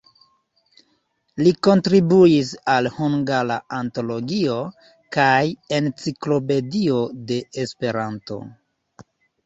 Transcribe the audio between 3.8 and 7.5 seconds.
Antologio" kaj "Enciklopedio de